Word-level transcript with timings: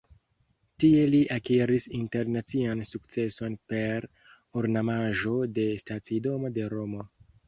Tie 0.83 1.01
li 1.09 1.17
akiris 1.33 1.83
internacian 1.97 2.81
sukceson 2.91 3.57
per 3.73 4.07
ornamaĵo 4.63 5.35
de 5.59 5.67
stacidomo 5.83 6.51
de 6.57 6.65
Romo. 6.75 7.05